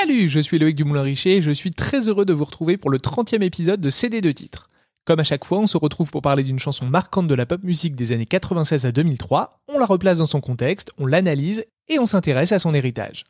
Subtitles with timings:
[0.00, 2.98] Salut, je suis Loïc Dumoulin-Richer et je suis très heureux de vous retrouver pour le
[2.98, 4.70] 30e épisode de CD de titres.
[5.04, 7.64] Comme à chaque fois, on se retrouve pour parler d'une chanson marquante de la pop
[7.64, 11.98] musique des années 96 à 2003, on la replace dans son contexte, on l'analyse et
[11.98, 13.24] on s'intéresse à son héritage.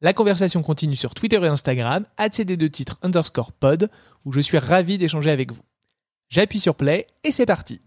[0.00, 3.90] La conversation continue sur Twitter et Instagram, cd2 titres underscore pod,
[4.24, 5.64] où je suis ravi d'échanger avec vous.
[6.30, 7.82] J'appuie sur play et c'est parti.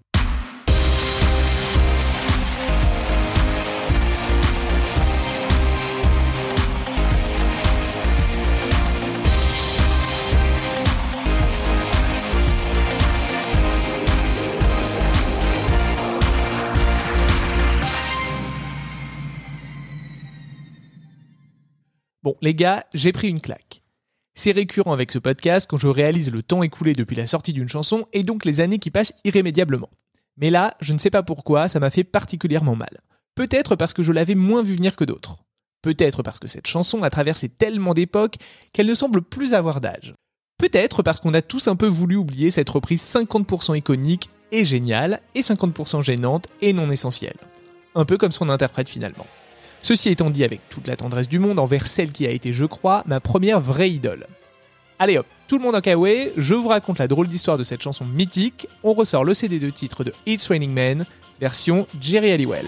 [22.21, 23.81] Bon, les gars, j'ai pris une claque.
[24.35, 27.69] C'est récurrent avec ce podcast quand je réalise le temps écoulé depuis la sortie d'une
[27.69, 29.89] chanson et donc les années qui passent irrémédiablement.
[30.35, 32.99] Mais là, je ne sais pas pourquoi, ça m'a fait particulièrement mal.
[33.35, 35.37] Peut-être parce que je l'avais moins vu venir que d'autres.
[35.81, 38.35] Peut-être parce que cette chanson a traversé tellement d'époques
[38.73, 40.13] qu'elle ne semble plus avoir d'âge.
[40.57, 45.21] Peut-être parce qu'on a tous un peu voulu oublier cette reprise 50% iconique et géniale,
[45.35, 47.37] et 50% gênante et non essentielle.
[47.95, 49.27] Un peu comme son interprète finalement.
[49.81, 52.65] Ceci étant dit avec toute la tendresse du monde envers celle qui a été, je
[52.65, 54.27] crois, ma première vraie idole.
[54.99, 57.81] Allez hop, tout le monde en kawaii, je vous raconte la drôle d'histoire de cette
[57.81, 61.05] chanson mythique, on ressort le CD de titre de It's Raining Men,
[61.39, 62.67] version Jerry Halliwell.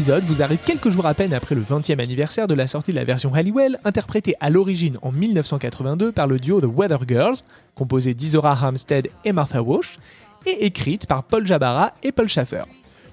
[0.00, 2.96] Épisode vous arrive quelques jours à peine après le 20e anniversaire de la sortie de
[2.96, 7.36] la version Halliwell, interprétée à l'origine en 1982 par le duo The Weather Girls,
[7.74, 9.98] composé d'Isora Hampstead et Martha Wash,
[10.46, 12.62] et écrite par Paul Jabara et Paul Schaffer.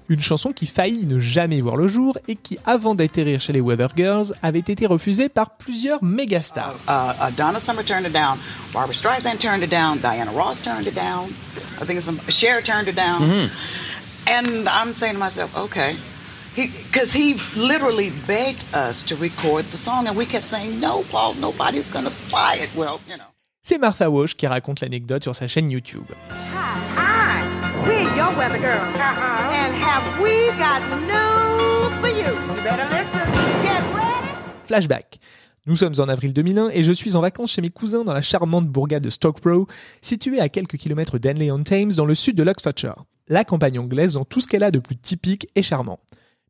[0.08, 3.60] Une chanson qui faillit ne jamais voir le jour et qui, avant d'atterrir chez les
[3.60, 6.76] Weather Girls, avait été refusée par plusieurs mégastars.
[6.88, 8.38] Uh, uh, Donna Summer turned it down,
[8.72, 11.34] Barbara Streisand turned it down, Diana Ross turned it down,
[11.82, 13.48] I think some Cher turned it down, mm-hmm.
[14.26, 15.98] and I'm saying to myself, okay,
[16.58, 21.04] because he, he, literally begged us to record the song, and we kept saying, no,
[21.04, 22.68] Paul, nobody's gonna buy it.
[22.74, 23.24] Well, you know.
[23.62, 26.06] C'est Martha Wash qui raconte l'anecdote sur sa chaîne YouTube.
[26.30, 27.42] Hi, hi,
[27.84, 29.52] we're your weather girl, uh-huh.
[29.52, 32.32] and have we got news for you?
[32.32, 33.32] You better listen.
[33.62, 34.28] Get ready.
[34.66, 35.18] Flashback.
[35.66, 38.22] Nous sommes en avril 2001 et je suis en vacances chez mes cousins dans la
[38.22, 39.66] charmante bourgade de Stockbrough,
[40.00, 43.04] située à quelques kilomètres d'Henley-on-Thames dans le sud de l'Oxfordshire.
[43.28, 46.00] La campagne anglaise dans tout ce qu'elle a de plus typique et charmant.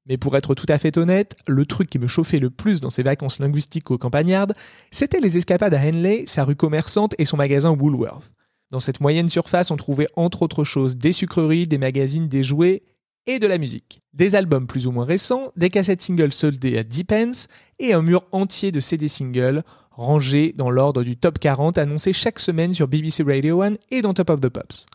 [0.09, 2.91] Mais pour être tout à fait honnête, le truc qui me chauffait le plus dans
[2.91, 4.55] ces vacances linguistiques aux campagnardes,
[4.91, 8.33] c'était les escapades à Henley, sa rue commerçante et son magasin Woolworth.
[8.71, 12.83] Dans cette moyenne surface, on trouvait entre autres choses des sucreries, des magazines, des jouets
[13.27, 14.03] et de la musique.
[14.15, 17.49] Des albums plus ou moins récents, des cassettes singles soldées à 10 pence
[17.79, 22.39] et un mur entier de CD singles rangés dans l'ordre du top 40 annoncé chaque
[22.41, 24.87] semaine sur BBC Radio 1 et dans Top of the Pops.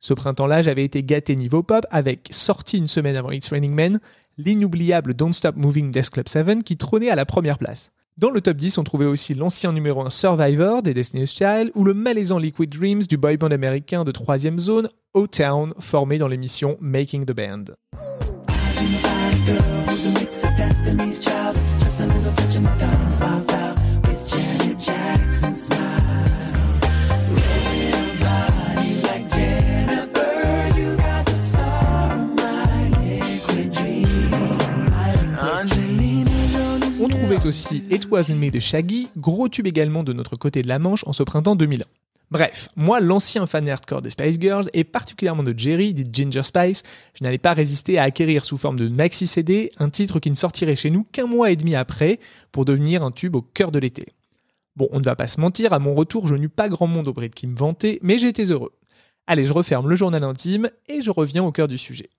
[0.00, 4.00] Ce printemps-là, j'avais été gâté niveau pop avec, sorti une semaine avant It's Raining Men,
[4.38, 7.92] l'inoubliable Don't Stop Moving Death Club 7 qui trônait à la première place.
[8.18, 11.84] Dans le top 10, on trouvait aussi l'ancien numéro 1 Survivor des Destiny's Child ou
[11.84, 16.76] le malaisant Liquid Dreams du boy band américain de troisième zone, O-Town, formé dans l'émission
[16.80, 17.64] Making the Band.
[37.50, 41.02] Aussi It Wasn't Me de Shaggy, gros tube également de notre côté de la Manche
[41.08, 41.84] en ce printemps 2001.
[42.30, 46.84] Bref, moi, l'ancien fan hardcore des Spice Girls, et particulièrement de Jerry, dit Ginger Spice,
[47.14, 50.36] je n'allais pas résister à acquérir sous forme de maxi CD un titre qui ne
[50.36, 52.20] sortirait chez nous qu'un mois et demi après,
[52.52, 54.04] pour devenir un tube au cœur de l'été.
[54.76, 57.08] Bon, on ne va pas se mentir, à mon retour, je n'eus pas grand monde
[57.08, 58.70] au Brit qui me vantait, mais j'étais heureux.
[59.26, 62.10] Allez, je referme le journal intime et je reviens au cœur du sujet.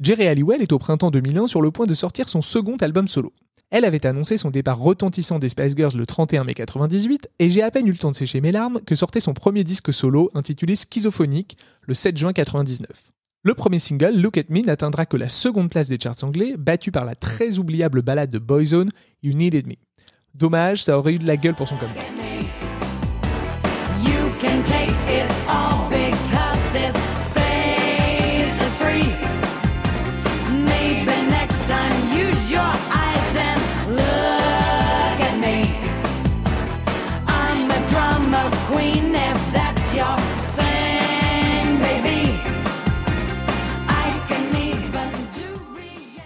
[0.00, 3.32] Jerry Halliwell est au printemps 2001 sur le point de sortir son second album solo.
[3.70, 7.62] Elle avait annoncé son départ retentissant des Spice Girls le 31 mai 98 et j'ai
[7.62, 10.28] à peine eu le temps de sécher mes larmes que sortait son premier disque solo
[10.34, 11.56] intitulé Schizophonique
[11.86, 12.88] le 7 juin 99.
[13.42, 16.90] Le premier single, Look at Me, n'atteindra que la seconde place des charts anglais, battu
[16.90, 18.90] par la très oubliable ballade de Boyzone,
[19.22, 19.76] You Needed Me.
[20.34, 22.19] Dommage, ça aurait eu de la gueule pour son comeback.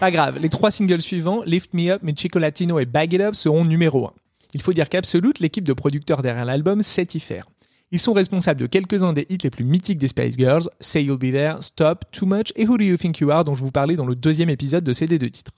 [0.05, 3.35] Pas grave, les trois singles suivants, Lift Me Up, Mi Latino et Bag It Up,
[3.35, 4.13] seront numéro 1.
[4.53, 7.47] Il faut dire qu'Absolute, l'équipe de producteurs derrière l'album, sait y faire.
[7.91, 11.17] Ils sont responsables de quelques-uns des hits les plus mythiques des Spice Girls, Say You'll
[11.17, 13.71] Be There, Stop, Too Much et Who Do You Think You Are dont je vous
[13.71, 15.53] parlais dans le deuxième épisode de CD de titres.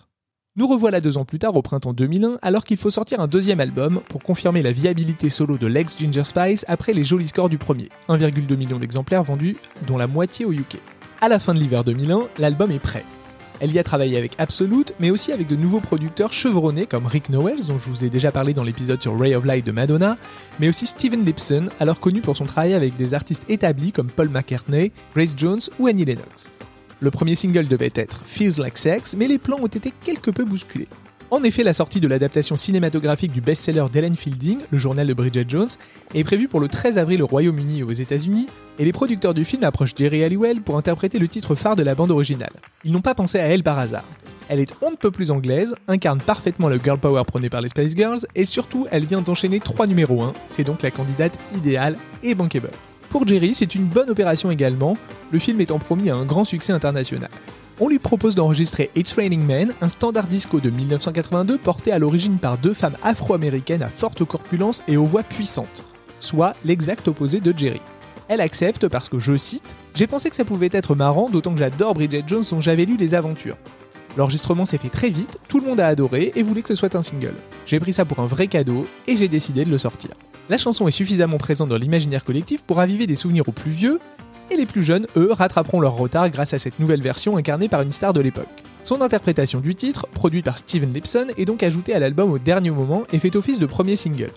[0.54, 3.58] Nous revoilà deux ans plus tard au printemps 2001 alors qu'il faut sortir un deuxième
[3.58, 7.58] album pour confirmer la viabilité solo de l'ex Ginger Spice après les jolis scores du
[7.58, 9.56] premier, 1,2 million d'exemplaires vendus
[9.88, 10.78] dont la moitié au UK.
[11.20, 13.02] À la fin de l'hiver 2001, l'album est prêt.
[13.60, 17.30] Elle y a travaillé avec Absolute, mais aussi avec de nouveaux producteurs chevronnés comme Rick
[17.30, 20.18] Nowels, dont je vous ai déjà parlé dans l'épisode sur Ray of Light de Madonna,
[20.60, 24.28] mais aussi Steven Lipson, alors connu pour son travail avec des artistes établis comme Paul
[24.28, 26.50] McCartney, Grace Jones ou Annie Lennox.
[27.00, 30.44] Le premier single devait être Feels Like Sex, mais les plans ont été quelque peu
[30.44, 30.88] bousculés.
[31.32, 35.46] En effet, la sortie de l'adaptation cinématographique du best-seller d'Ellen Fielding, le journal de Bridget
[35.48, 35.68] Jones,
[36.14, 38.46] est prévue pour le 13 avril au Royaume-Uni et aux États-Unis,
[38.78, 41.96] et les producteurs du film approchent Jerry Halliwell pour interpréter le titre phare de la
[41.96, 42.52] bande originale.
[42.84, 44.08] Ils n'ont pas pensé à elle par hasard.
[44.48, 47.70] Elle est on ne peut plus anglaise, incarne parfaitement le girl power prôné par les
[47.70, 51.96] Spice Girls, et surtout, elle vient d'enchaîner trois numéros 1, c'est donc la candidate idéale
[52.22, 52.70] et bankable.
[53.10, 54.96] Pour Jerry, c'est une bonne opération également,
[55.32, 57.30] le film étant promis à un grand succès international.
[57.78, 62.38] On lui propose d'enregistrer It's Raining Men, un standard disco de 1982 porté à l'origine
[62.38, 65.84] par deux femmes afro-américaines à forte corpulence et aux voix puissantes,
[66.18, 67.82] soit l'exact opposé de Jerry.
[68.28, 71.58] Elle accepte parce que, je cite, J'ai pensé que ça pouvait être marrant, d'autant que
[71.58, 73.58] j'adore Bridget Jones dont j'avais lu les aventures.
[74.16, 76.94] L'enregistrement s'est fait très vite, tout le monde a adoré et voulait que ce soit
[76.94, 77.34] un single.
[77.66, 80.12] J'ai pris ça pour un vrai cadeau et j'ai décidé de le sortir.
[80.48, 83.98] La chanson est suffisamment présente dans l'imaginaire collectif pour raviver des souvenirs aux plus vieux,
[84.50, 87.82] et les plus jeunes, eux, rattraperont leur retard grâce à cette nouvelle version incarnée par
[87.82, 88.62] une star de l'époque.
[88.82, 92.70] Son interprétation du titre, produit par Steven Lipson, est donc ajoutée à l'album au dernier
[92.70, 94.30] moment et fait office de premier single.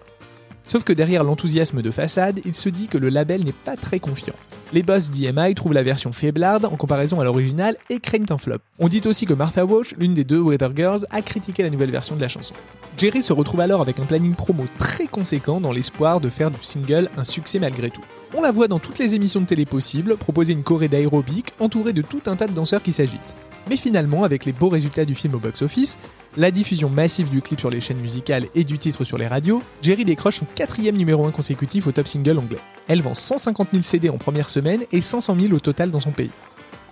[0.66, 4.00] Sauf que derrière l'enthousiasme de façade, il se dit que le label n'est pas très
[4.00, 4.36] confiant.
[4.72, 8.60] Les boss d'EMI trouvent la version faiblarde en comparaison à l'original et craignent un flop.
[8.78, 11.90] On dit aussi que Martha Walsh, l'une des deux Weather Girls, a critiqué la nouvelle
[11.90, 12.54] version de la chanson.
[12.96, 16.60] Jerry se retrouve alors avec un planning promo très conséquent dans l'espoir de faire du
[16.62, 18.04] single un succès malgré tout.
[18.36, 21.94] On la voit dans toutes les émissions de télé possibles, proposer une choré d'aérobic entourée
[21.94, 23.36] de tout un tas de danseurs qui s'agitent.
[23.68, 25.98] Mais finalement, avec les beaux résultats du film au box-office,
[26.38, 29.64] la diffusion massive du clip sur les chaînes musicales et du titre sur les radios,
[29.82, 32.60] Jerry décroche son quatrième numéro 1 consécutif au top single anglais.
[32.88, 36.12] Elle vend 150 000 CD en première semaine et 500 000 au total dans son
[36.12, 36.32] pays.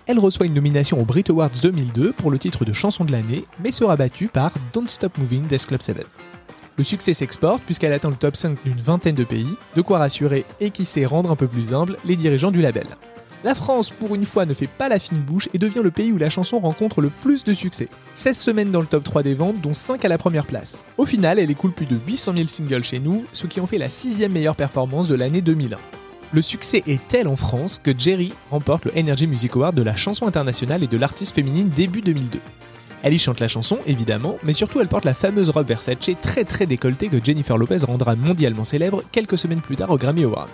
[0.07, 3.45] Elle reçoit une nomination aux Brit Awards 2002 pour le titre de chanson de l'année,
[3.63, 5.97] mais sera battue par Don't Stop Moving d'S Club 7.
[6.77, 10.45] Le succès s'exporte puisqu'elle atteint le top 5 d'une vingtaine de pays, de quoi rassurer
[10.59, 12.85] et qui sait rendre un peu plus humble les dirigeants du label.
[13.43, 16.11] La France, pour une fois, ne fait pas la fine bouche et devient le pays
[16.11, 17.87] où la chanson rencontre le plus de succès.
[18.13, 20.83] 16 semaines dans le top 3 des ventes, dont 5 à la première place.
[20.97, 23.77] Au final, elle écoule plus de 800 000 singles chez nous, ce qui en fait
[23.77, 25.77] la sixième meilleure performance de l'année 2001.
[26.33, 29.95] Le succès est tel en France que Jerry remporte le Energy Music Award de la
[29.95, 32.39] chanson internationale et de l'artiste féminine début 2002.
[33.03, 36.43] Elle y chante la chanson, évidemment, mais surtout elle porte la fameuse robe Versace très
[36.43, 40.49] très décolletée que Jennifer Lopez rendra mondialement célèbre quelques semaines plus tard au Grammy Awards.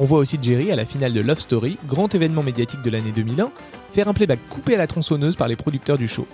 [0.00, 3.12] On voit aussi Jerry à la finale de Love Story, grand événement médiatique de l'année
[3.14, 3.50] 2001,
[3.92, 6.26] faire un playback coupé à la tronçonneuse par les producteurs du show.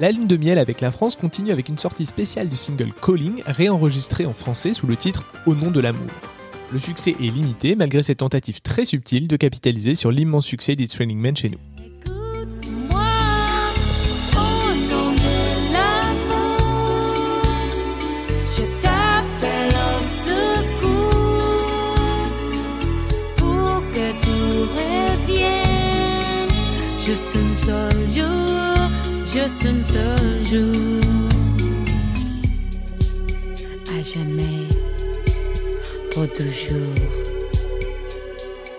[0.00, 3.42] La ligne de miel avec la France continue avec une sortie spéciale du single Calling,
[3.46, 6.10] réenregistré en français sous le titre Au nom de l'amour.
[6.72, 10.94] Le succès est limité malgré cette tentative très subtile de capitaliser sur l'immense succès d'It's
[10.94, 11.58] Training Men chez nous.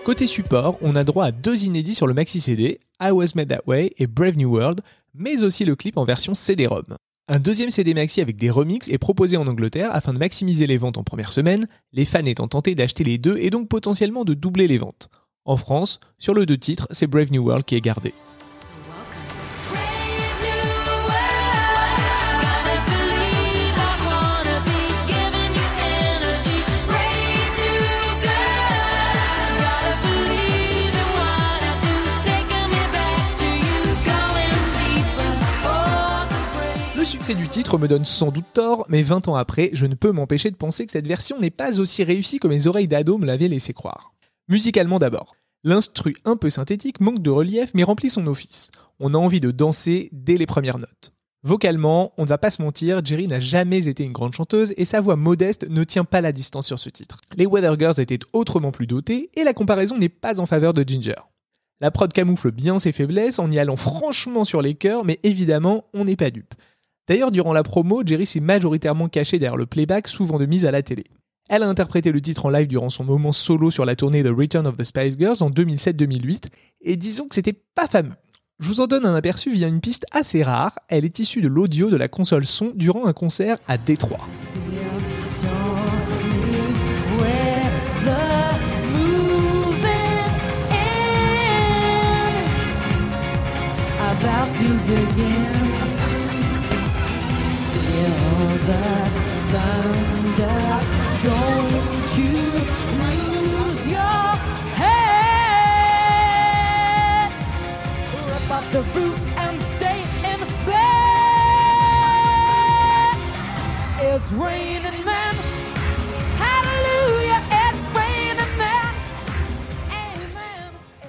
[0.04, 3.48] Côté support, on a droit à deux inédits sur le maxi CD, I Was Made
[3.48, 4.80] That Way et Brave New World,
[5.14, 6.96] mais aussi le clip en version CD-ROM.
[7.28, 10.78] Un deuxième CD maxi avec des remixes est proposé en Angleterre afin de maximiser les
[10.78, 14.34] ventes en première semaine, les fans étant tentés d'acheter les deux et donc potentiellement de
[14.34, 15.08] doubler les ventes.
[15.44, 18.14] En France, sur le deux titres, c'est Brave New World qui est gardé.
[37.50, 40.56] Titre me donne sans doute tort, mais 20 ans après, je ne peux m'empêcher de
[40.56, 43.72] penser que cette version n'est pas aussi réussie que mes oreilles d'ado me l'avaient laissé
[43.72, 44.12] croire.
[44.48, 45.34] Musicalement d'abord.
[45.64, 48.70] L'instru un peu synthétique manque de relief mais remplit son office.
[49.00, 51.12] On a envie de danser dès les premières notes.
[51.42, 54.84] Vocalement, on ne va pas se mentir, Jerry n'a jamais été une grande chanteuse et
[54.84, 57.20] sa voix modeste ne tient pas la distance sur ce titre.
[57.36, 60.84] Les Weather Girls étaient autrement plus dotées et la comparaison n'est pas en faveur de
[60.86, 61.16] Ginger.
[61.80, 65.86] La prod camoufle bien ses faiblesses en y allant franchement sur les cœurs, mais évidemment,
[65.94, 66.54] on n'est pas dupe.
[67.10, 70.70] D'ailleurs, durant la promo, Jerry s'est majoritairement caché derrière le playback, souvent de mise à
[70.70, 71.06] la télé.
[71.48, 74.28] Elle a interprété le titre en live durant son moment solo sur la tournée The
[74.28, 76.44] Return of the Spice Girls en 2007-2008,
[76.82, 78.14] et disons que c'était pas fameux.
[78.60, 81.48] Je vous en donne un aperçu via une piste assez rare, elle est issue de
[81.48, 84.28] l'audio de la console son durant un concert à Détroit.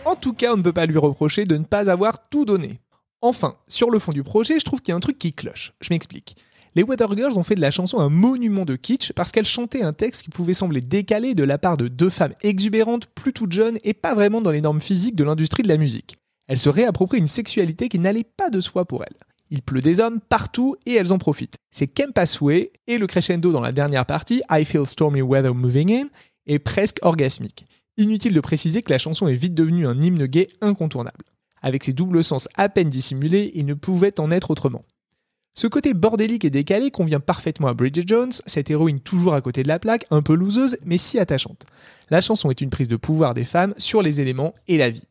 [0.05, 2.79] En tout cas, on ne peut pas lui reprocher de ne pas avoir tout donné.
[3.21, 5.73] Enfin, sur le fond du projet, je trouve qu'il y a un truc qui cloche.
[5.79, 6.35] Je m'explique.
[6.73, 9.81] Les Weather Girls ont fait de la chanson un monument de kitsch parce qu'elles chantaient
[9.81, 13.51] un texte qui pouvait sembler décalé de la part de deux femmes exubérantes, plus toutes
[13.51, 16.15] jeunes et pas vraiment dans les normes physiques de l'industrie de la musique.
[16.47, 19.17] Elles se réapproprient une sexualité qui n'allait pas de soi pour elles.
[19.49, 21.57] Il pleut des hommes partout et elles en profitent.
[21.71, 25.91] C'est Campus Way et le crescendo dans la dernière partie, I Feel Stormy Weather Moving
[25.91, 26.07] In,
[26.47, 27.65] est presque orgasmique.
[27.97, 31.25] Inutile de préciser que la chanson est vite devenue un hymne gay incontournable.
[31.61, 34.85] Avec ses doubles sens à peine dissimulés, il ne pouvait en être autrement.
[35.53, 39.63] Ce côté bordélique et décalé convient parfaitement à Bridget Jones, cette héroïne toujours à côté
[39.63, 41.65] de la plaque, un peu loseuse, mais si attachante.
[42.09, 45.03] La chanson est une prise de pouvoir des femmes sur les éléments et la vie.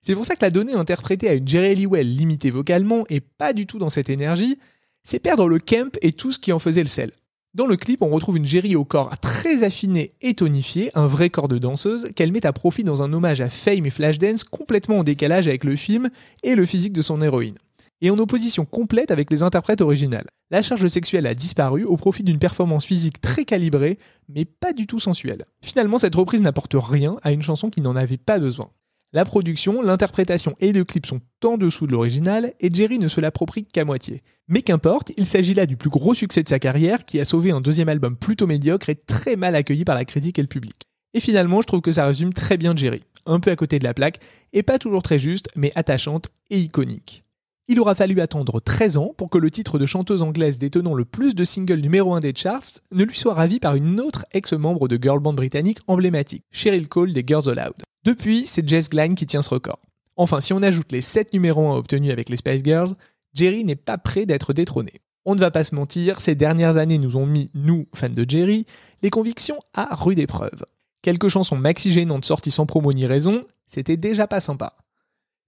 [0.00, 3.20] C'est pour ça que la donnée interprétée à une Jerry Lee Well limitée vocalement et
[3.20, 4.58] pas du tout dans cette énergie,
[5.02, 7.10] c'est perdre le camp et tout ce qui en faisait le sel.
[7.54, 11.30] Dans le clip, on retrouve une Jerry au corps très affiné et tonifié, un vrai
[11.30, 15.00] corps de danseuse, qu'elle met à profit dans un hommage à Fame et Flashdance complètement
[15.00, 16.10] en décalage avec le film
[16.44, 17.56] et le physique de son héroïne
[18.00, 20.28] et en opposition complète avec les interprètes originales.
[20.50, 23.98] La charge sexuelle a disparu au profit d'une performance physique très calibrée,
[24.28, 25.44] mais pas du tout sensuelle.
[25.62, 28.70] Finalement, cette reprise n'apporte rien à une chanson qui n'en avait pas besoin.
[29.14, 33.20] La production, l'interprétation et le clip sont en dessous de l'original et Jerry ne se
[33.20, 34.24] l'approprie qu'à moitié.
[34.48, 37.52] Mais qu'importe, il s'agit là du plus gros succès de sa carrière qui a sauvé
[37.52, 40.82] un deuxième album plutôt médiocre et très mal accueilli par la critique et le public.
[41.14, 43.84] Et finalement, je trouve que ça résume très bien Jerry, un peu à côté de
[43.84, 44.18] la plaque,
[44.52, 47.22] et pas toujours très juste, mais attachante et iconique.
[47.66, 51.06] Il aura fallu attendre 13 ans pour que le titre de chanteuse anglaise détenant le
[51.06, 54.86] plus de singles numéro 1 des charts ne lui soit ravi par une autre ex-membre
[54.86, 57.76] de girl band britannique emblématique, Cheryl Cole des Girls Aloud.
[58.04, 59.80] Depuis, c'est Jess Glynne qui tient ce record.
[60.16, 62.92] Enfin, si on ajoute les 7 numéros 1 obtenus avec les Spice Girls,
[63.32, 65.00] Jerry n'est pas prêt d'être détrôné.
[65.24, 68.26] On ne va pas se mentir, ces dernières années nous ont mis, nous, fans de
[68.28, 68.66] Jerry,
[69.02, 70.66] les convictions à rude épreuve.
[71.00, 74.74] Quelques chansons maxi gênantes sorties sans promo ni raison, c'était déjà pas sympa.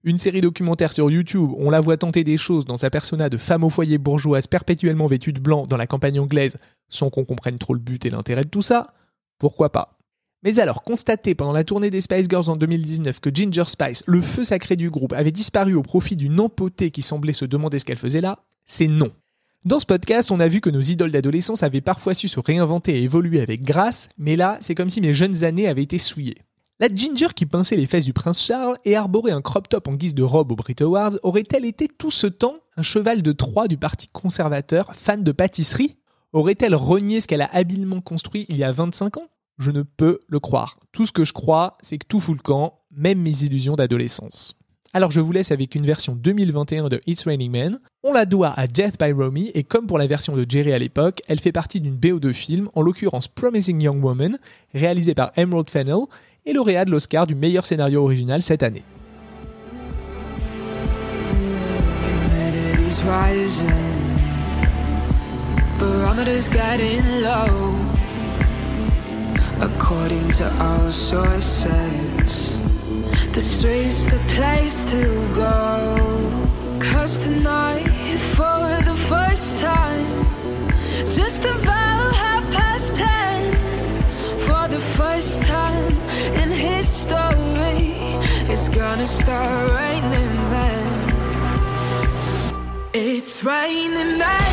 [0.07, 3.35] Une série documentaire sur YouTube, on la voit tenter des choses dans sa persona de
[3.35, 6.55] femme au foyer bourgeoise perpétuellement vêtue de blanc dans la campagne anglaise,
[6.87, 8.93] sans qu'on comprenne trop le but et l'intérêt de tout ça,
[9.37, 9.99] pourquoi pas?
[10.43, 14.21] Mais alors, constater pendant la tournée des Spice Girls en 2019 que Ginger Spice, le
[14.21, 17.83] feu sacré du groupe, avait disparu au profit d'une empotée qui semblait se demander ce
[17.83, 19.11] qu'elle faisait là, c'est non.
[19.65, 22.97] Dans ce podcast, on a vu que nos idoles d'adolescence avaient parfois su se réinventer
[22.97, 26.37] et évoluer avec grâce, mais là, c'est comme si mes jeunes années avaient été souillées.
[26.79, 29.93] La Ginger qui pinçait les fesses du prince Charles et arborait un crop top en
[29.93, 33.67] guise de robe aux Brit Awards aurait-elle été tout ce temps un cheval de Troie
[33.67, 35.97] du parti conservateur, fan de pâtisserie?
[36.33, 39.27] Aurait-elle renié ce qu'elle a habilement construit il y a 25 ans?
[39.57, 40.77] Je ne peux le croire.
[40.91, 44.55] Tout ce que je crois, c'est que tout fout le camp, même mes illusions d'adolescence.
[44.93, 47.79] Alors je vous laisse avec une version 2021 de It's Raining Men.
[48.03, 50.79] On la doit à Death by Romy et comme pour la version de Jerry à
[50.79, 54.37] l'époque, elle fait partie d'une BO de film, en l'occurrence Promising Young Woman,
[54.73, 56.05] réalisée par Emerald Fennell
[56.47, 58.83] et lauréat de l'Oscar du meilleur scénario original cette année.
[69.59, 72.53] According to our sources,
[73.33, 75.97] the street's the place to go.
[76.79, 77.89] Cause tonight,
[78.35, 80.27] for the first time,
[81.09, 83.51] just about half past ten,
[84.37, 85.97] for the first time
[88.77, 90.85] gonna start raining men.
[92.93, 94.51] It's raining men.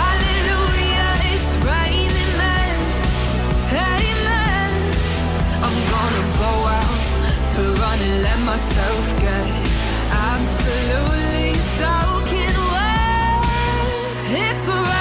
[0.00, 2.78] Hallelujah, it's raining men.
[5.66, 6.24] I'm gonna
[6.78, 9.46] out to run and let myself get
[10.12, 13.44] absolutely soaking wet.
[14.28, 14.95] It's.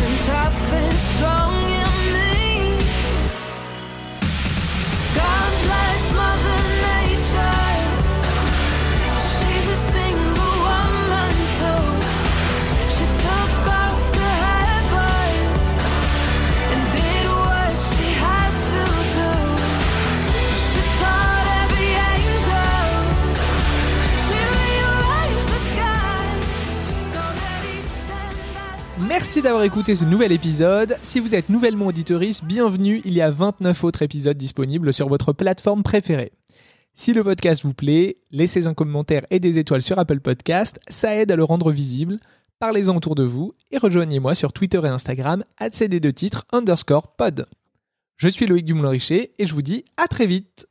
[0.00, 1.81] And tough and strong
[29.12, 30.96] Merci d'avoir écouté ce nouvel épisode.
[31.02, 33.02] Si vous êtes nouvellement auditoriste, bienvenue.
[33.04, 36.32] Il y a 29 autres épisodes disponibles sur votre plateforme préférée.
[36.94, 41.14] Si le podcast vous plaît, laissez un commentaire et des étoiles sur Apple Podcast, ça
[41.14, 42.16] aide à le rendre visible.
[42.58, 47.44] Parlez-en autour de vous et rejoignez-moi sur Twitter et Instagram cd2titres underscore pod.
[48.16, 50.66] Je suis Loïc Dumoulin-Richer et je vous dis à très vite